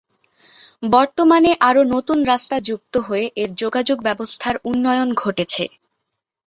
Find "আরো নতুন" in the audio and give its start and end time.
1.69-2.19